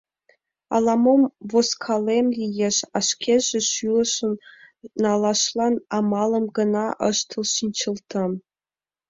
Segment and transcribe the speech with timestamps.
[0.75, 1.21] Ала-мом
[1.51, 4.33] возкалем лиеш, а шкеже шӱлышым
[5.03, 8.31] налашлан амалым гына ыштыл шинчылтам.